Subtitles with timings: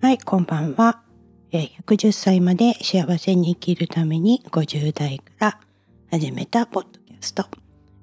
[0.00, 1.02] はい、こんばんは。
[1.50, 5.60] 110歳まで幸せに生きるために50代から
[6.08, 7.46] 始めたポッドキャスト、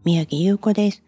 [0.04, 1.02] 宮城優子です。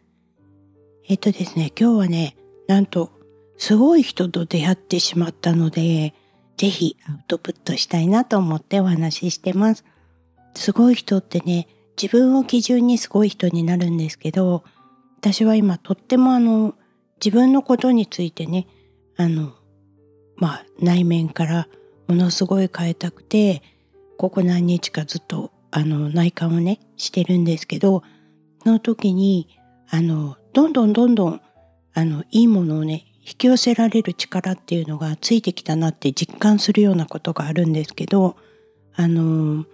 [1.09, 2.37] えっとですね、今日はね、
[2.67, 3.11] なんと、
[3.57, 6.13] すごい人と出会ってしまったので、
[6.55, 9.83] ぜひアウトプットしたいなと思ってお話ししてます。
[10.55, 11.67] すごい人ってね、
[12.01, 14.63] 自分を基準にすごい人になるんですけど、
[15.17, 16.75] 私は今とってもあの、
[17.21, 18.67] 自分のことについてね、
[19.17, 19.53] あの、
[20.37, 21.67] まあ内面から
[22.07, 23.61] ものすごい変えたくて
[24.17, 28.03] ここ何日かずっとあの内観をねしてるんですけど
[28.63, 29.49] その時に
[29.89, 31.41] あのどんどんどんどん
[31.93, 38.37] あのいいものをね引き寄せられる力っていうのがついてきたなって実感するようなことがあるんですけど
[38.95, 39.65] あの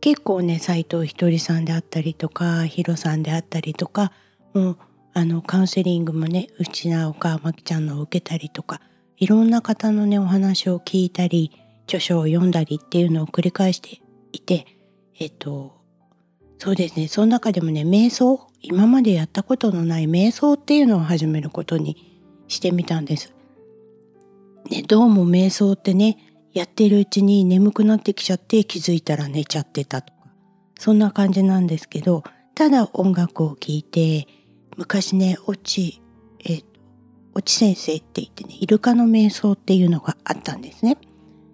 [0.00, 4.12] 結構ね斎藤ひとりさんであったりとかヒロさんであったりとか
[4.52, 4.78] もう
[5.14, 8.80] あのカウンセリングもね内縄岡真紀ちゃんのを受けたりとか
[9.16, 11.52] いろんな方のねお話を聞いたり
[11.84, 14.00] 著書を読んだりっていうのを繰り返して
[14.32, 14.66] いて
[15.18, 15.80] えっと
[16.58, 22.12] そうですねその中でもね瞑想今までやったことのない瞑想っていうのを始めることに
[22.48, 23.34] してみたんです。
[24.70, 26.18] ね、どうも瞑想ってね
[26.52, 30.20] やってるうちに眠くなってきちゃって気づいたら寝ちゃってたとか
[30.78, 32.22] そんな感じなんですけど
[32.54, 34.28] ただ音楽を聴いて
[34.76, 36.01] 昔ねオチえっ
[37.36, 40.98] 越智先生って言ってね、イルカの瞑想っていうのがあったんですね。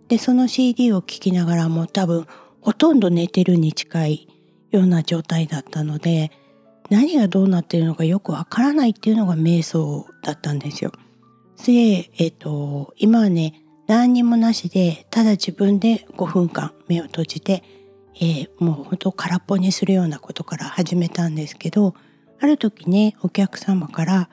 [0.09, 2.27] で、その CD を聴きながらも多分
[2.61, 4.29] ほとんど寝てるに近い
[4.71, 6.31] ような状態だったので、
[6.91, 10.93] 何がどうなってるのかよくわからないっていうのが瞑想だったんですよ。
[11.65, 17.63] で、えっ、と、今はね、何にもなしで、ただ自分で5分間目を閉じて、
[18.21, 21.95] えー、もう本当空っぽにするようなことから始めたんですけど、
[22.41, 24.31] ある時ね、お客様から、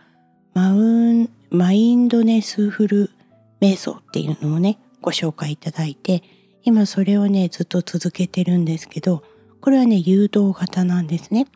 [0.56, 3.12] マウンマインドネスフル
[3.60, 6.24] 瞑想っていうのをねご紹介いただいて
[6.64, 9.22] 今それをねずっと続けてるんですけど
[9.60, 11.48] これはね誘導型なんですね。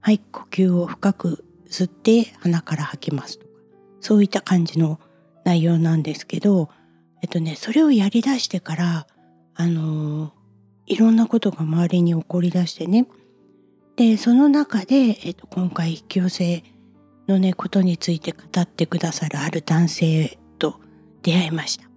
[0.00, 3.50] はい呼吸を深く吸って鼻から吐きますとか
[4.00, 4.98] そういった感じの
[5.44, 6.70] 内容なんですけど
[7.22, 9.06] えっとねそれをやりだしてから
[9.54, 10.30] あのー、
[10.86, 13.06] いろんなことが周りに起こりだしてね。
[13.96, 16.64] でその中で、えっと、今回引き寄せ
[17.30, 20.80] のねことについて語ってくださるある男性と
[21.22, 21.88] 出会いました。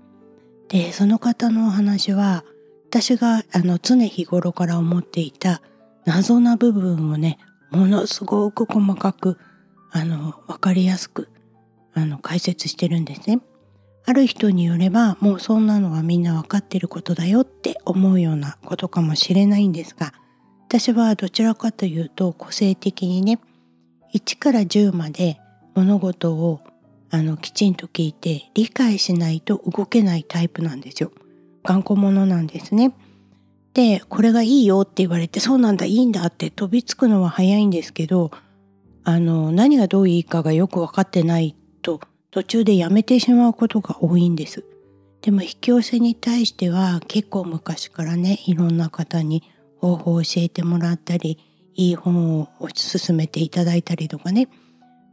[0.70, 2.44] でその方のお話は
[2.90, 5.62] 私があの常日頃から思っていた
[6.06, 7.38] 謎な部分をね
[7.72, 9.38] ものすごく細かく
[9.92, 11.30] あの分かりやすく
[11.94, 13.42] あの解説してるんですね。
[14.06, 20.14] ある人によればもうそんなのはみんな分かってることだよって思うようなことかもしれないんですが
[20.68, 23.40] 私はどちらかというと個性的にね
[24.14, 25.40] 1から10まで
[25.76, 26.62] 物事を
[27.10, 31.12] あのきちんと聞いて理解しないと動けないタイプなんですよ。
[31.64, 32.94] 頑固者なんですね。
[33.74, 38.32] でこれがいいよって言われてそうなんだいいんだって飛びつくのは早いんですけど
[39.04, 44.64] あの何がどういいかがよく分かってないと途中でやめてしまうことが多いんです。
[45.22, 49.44] でも引き寄せに対しては結構昔からねいろんな方に
[49.80, 51.40] 方法を教えてもらったり
[51.76, 54.48] いい本を勧めていただいたりとかね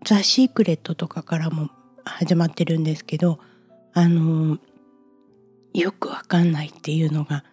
[0.05, 1.71] ザ・シークレットとかからも
[2.05, 3.39] 始まってるんですけど
[3.93, 4.59] あの
[5.75, 7.45] よくわかんないっていうのが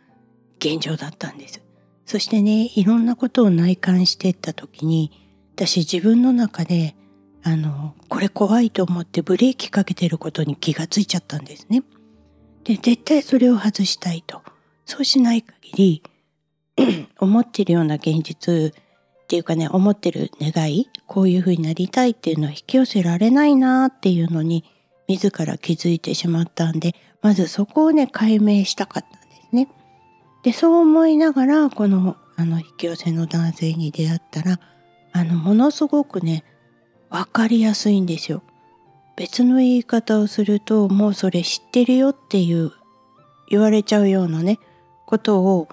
[0.60, 1.62] 現状だったんです。
[2.06, 5.12] そしてねいろんなことを内観していった時に
[5.56, 6.96] 私自分の中で
[7.44, 11.84] あのこれ怖いと思ってブレーキかけてることに気がついちゃったんですね。
[12.64, 14.42] で絶対それを外したいと。
[14.86, 16.04] そうしない限り
[17.20, 18.74] 思ってるような現実
[19.28, 24.64] っていうかね思ってる願いこういう風になりたいっていうのは引き寄せられないなっていうのに
[25.10, 29.68] 自ら気づいてしまったんでまずそこをね解明したかったんですね。
[30.44, 34.62] でそう思いながらこのあの引き寄せの男性に出会ったら
[35.12, 36.46] あのものすごくね
[37.10, 38.44] 分かりやすいんですよ。
[39.18, 42.72] 別の言い方をするともうそれ知ってるよっていう
[43.50, 44.58] 言われちゃうようなね
[45.06, 45.68] ことを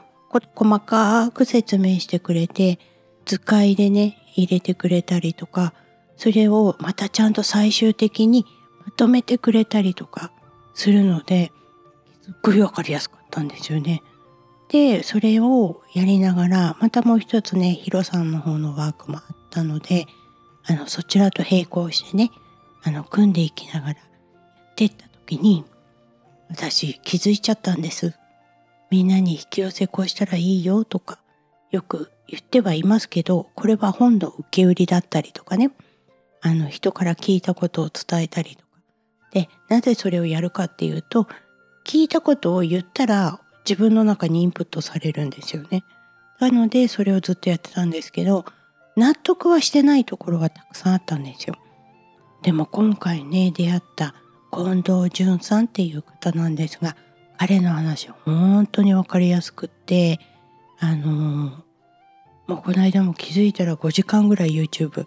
[0.57, 2.81] 細かく説明してくれて
[3.25, 5.73] 図解でね入れてくれたりとか
[6.17, 8.47] それをまたちゃんと最終的に
[8.85, 10.33] まとめてくれたりとか
[10.75, 11.53] するので
[12.23, 14.03] すっごいわかりやすかったんですよね。
[14.69, 20.07] でそれをやりながらまたもう一つねヒロさんの方のワークもあったので
[20.65, 22.31] あのそちらと並行してね
[22.83, 25.65] あの組んでいきながらやってった時に
[26.49, 28.15] 私気づいちゃったんです。
[28.91, 31.19] みんなに引き寄せこうしたらいいよとか
[31.71, 35.71] よく言ってはいますけどこれは本の受け売りだったりとかね
[36.41, 38.67] あの人から聞いたことを伝えたりとか
[39.33, 41.27] でなぜそれをやるかっていうと
[41.85, 45.85] 聞いたことを言ったら自分の中にインプットされるんですよね。
[46.39, 48.45] なのでそれをずっとやってたんですけど
[48.97, 51.57] 納得はしてないところがたくさんあったんですよ。
[52.43, 54.15] でも今回ね出会った
[54.53, 56.97] 近藤淳さんっていう方なんですが
[57.39, 60.21] 彼の話本当に分かりやすくって
[60.79, 61.64] あの、
[62.47, 65.07] もうこの間も気づいたら5時間ぐらい YouTube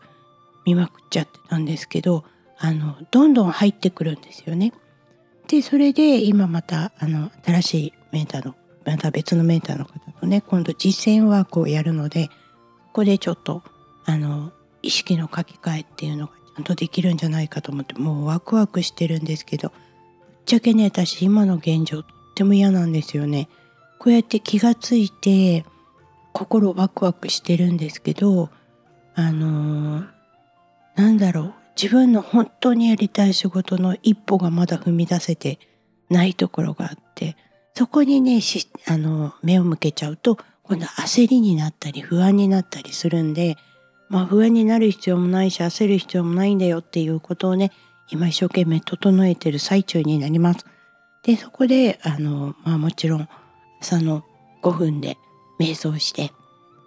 [0.66, 2.24] 見まくっちゃってたんですけど
[2.57, 4.74] あのどんどん入ってくるんですよね。
[5.48, 8.56] でそれで今またあの新しいメーターの
[8.86, 12.34] また別のメーターの方とね今度実践ワークをやるのでこ
[12.94, 13.63] こでちょっと
[14.06, 14.51] あの
[14.81, 19.80] 意識の書き換えっていうのがちゃんとできるんじゃないかと思ってもうワクワクしてるんですけどぶっ
[20.45, 23.50] ちゃけね私今の現状とっても嫌なんですよね。
[24.00, 25.66] こうやって気がついて
[26.38, 28.51] 心ワクワクしてるんですけど
[29.16, 30.07] あのー、
[30.95, 35.57] なんだろう自分の本当にやりたい仕事の一歩がまだ踏み出せて
[36.12, 37.36] ないところがあって
[37.74, 38.39] そこにね
[38.88, 43.56] あの目を向けちゃうと今度焦りになったり不安になったりするんで
[44.07, 47.72] まあ不安になる必要もないし焦る必要もないんだよっていうことをね
[48.12, 50.66] 今一生懸命整えてる最中になります。
[51.24, 53.28] でそこであの、まあ、もちろん
[53.81, 54.24] 朝の
[54.62, 55.18] 5分で
[55.59, 56.31] 瞑想して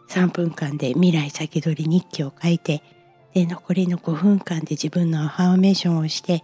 [0.08, 2.82] 3分間で未来先取り日記を書いて
[3.34, 6.42] で残りの5分間で自分のアファーメーションをしてっ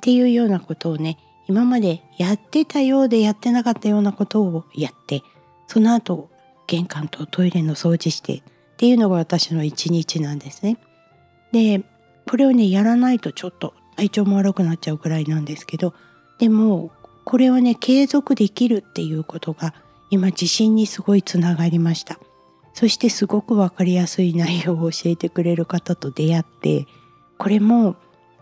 [0.00, 5.22] ていうようなことをね今までやってたようでやってなかったようなことをやって
[5.66, 6.30] その後
[6.66, 8.42] 玄関とトイレの掃除してっ
[8.78, 10.78] ていうのが私の一日なんですね。
[11.52, 11.84] で
[12.28, 15.92] これをねやらないとちょっと体調も悪くなっちゃうくらいなんですけど
[16.38, 16.90] でも
[17.24, 19.74] これをね継続できるっていうことが
[20.12, 22.18] 今自信にすごいつながりました。
[22.74, 26.86] そしてすごく分かりやすい内容を教えてくれる方と出会って
[27.38, 27.96] これも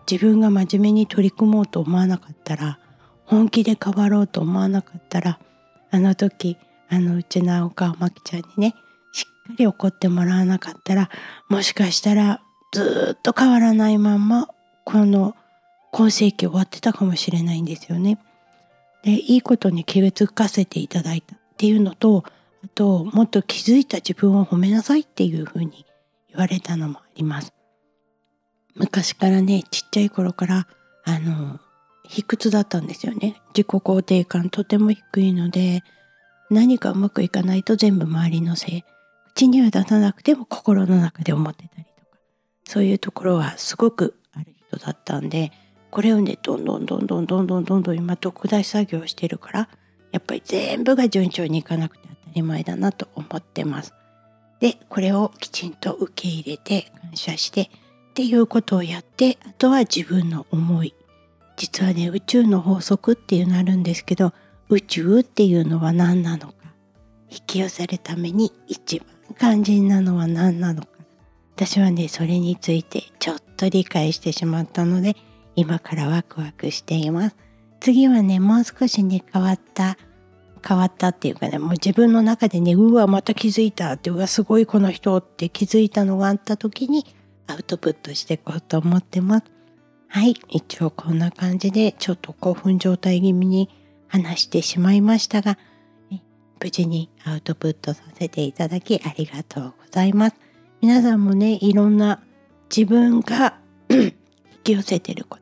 [0.09, 2.79] 自分が真面目に取り組もうと思わなかったら
[3.25, 5.39] 本気で変わろうと思わなかったら
[5.91, 6.57] あの時
[6.89, 8.75] あのうちの青川真紀ちゃんにね
[9.11, 11.09] しっかり怒ってもらわなかったら
[11.49, 12.41] もしかしたら
[12.71, 14.47] ずっと変わらないまんま
[14.85, 15.35] この
[15.91, 18.17] 今世紀終わってたかもしれないんですよね。
[19.03, 22.23] でいいことに気づかせていただいたっていうのと
[22.65, 25.85] あともっと気づいた自分を褒めなさいっていうふうに
[26.29, 27.53] 言われたのもあります。
[28.73, 30.67] 昔からねちっちゃい頃から
[31.03, 31.59] あの
[32.03, 33.35] 卑屈だったんですよね。
[33.49, 35.83] 自己肯定感とても低いので
[36.49, 38.83] 何かうまくいかないと全部周りのせい
[39.35, 42.17] 口には出さなくても心の中で思ってたりとか
[42.65, 45.51] そういうところはすごくある人だったんで
[45.91, 49.69] これをねどんどんどんどんどんどんどんどん今特大作業してるから
[50.11, 53.93] やっぱり全部が順調にいかなくて当たり前だなと思ってます。
[54.59, 57.67] でこれをきちんと受け入れて感謝してっ
[58.13, 60.93] ていうことをやってあとは自分の思い
[61.57, 64.33] 実はね宇宙の法則っていうのあるんですけど
[64.69, 66.53] 宇宙っていうのは何なのか
[67.29, 69.07] 引き寄せるために一番
[69.39, 70.87] 肝心なのは何なのか
[71.55, 75.15] 私はねそれについてちょっと理解してしまったので
[75.55, 77.35] 今からワクワクしています。
[77.81, 79.97] 次はね、もう少しね、変わった、
[80.65, 87.07] 変わったっていうかね、もう自分の中でね、うわ、また気づいたって、うわ、すごいこの人って気づいたのがあった時に
[87.47, 89.45] アウトプットしていこうと思ってます。
[90.07, 93.69] はい、一応こんな感じで、ちょっと興奮状態気味に
[94.07, 95.57] 話してしまいましたが、
[96.59, 100.35] 無事にアウトプットさせていただきありがとうございます。
[100.81, 102.21] 皆さんもね、いろんな
[102.69, 103.57] 自分が
[103.89, 104.13] 引
[104.63, 105.40] き寄せてること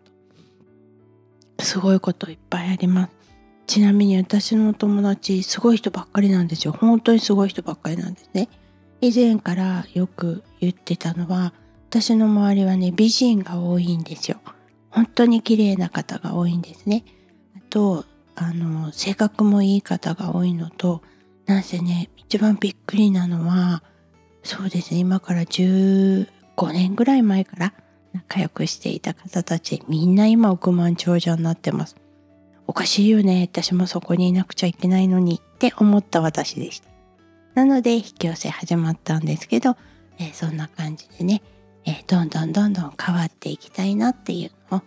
[1.59, 3.11] すごいこといっぱいあります。
[3.67, 6.73] ちなみに私の友達、すごい人ばっかりなんですよ。
[6.73, 8.49] 本当にすごい人ばっかりなんですね。
[9.01, 11.53] 以前からよく言ってたのは、
[11.89, 14.39] 私の周りはね、美人が多いんですよ。
[14.89, 17.05] 本当に綺麗な方が多いんですね。
[17.55, 21.01] あと、あの、性格もいい方が多いのと、
[21.45, 23.83] なんせね、一番びっくりなのは、
[24.43, 26.27] そうですね、今から15
[26.71, 27.73] 年ぐらい前から、
[28.13, 31.95] 仲良くしていた方たちみんな今億万長者になってます。
[32.67, 36.89] おかしいよね私もそこにいなくちゃいけないのにって思った私でした。
[37.55, 39.75] なので引き寄せ始まったんですけど、
[40.19, 41.41] えー、そんな感じでね、
[41.85, 44.83] えー、どんどんどんどん変わっていきたいなっていうのをア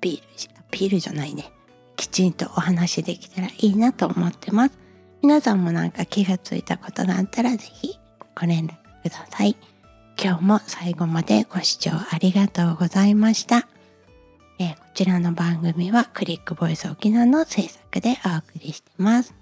[0.00, 1.50] ピールアピールじゃないね
[1.96, 4.78] きちんとお話できたらいいなと思ってます。
[5.20, 7.98] 皆さんもなんか気がついたことがあったら是非
[8.38, 9.56] ご連絡ください。
[10.20, 13.68] 今日も最後までご視聴ありがとうございました。
[14.58, 19.32] えー、こちらの番組はクリックボイス沖縄の制作でお送りしてます。